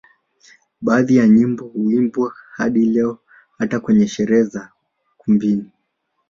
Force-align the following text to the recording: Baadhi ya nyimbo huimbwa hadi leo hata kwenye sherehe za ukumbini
Baadhi 0.81 1.15
ya 1.15 1.27
nyimbo 1.27 1.65
huimbwa 1.67 2.33
hadi 2.51 2.85
leo 2.85 3.19
hata 3.57 3.79
kwenye 3.79 4.07
sherehe 4.07 4.43
za 4.43 4.69
ukumbini 5.15 5.71